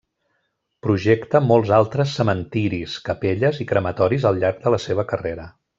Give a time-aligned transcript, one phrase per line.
[0.85, 5.51] Projecta molts altres cementiris, capelles i crematoris al llarg de la seva carrera.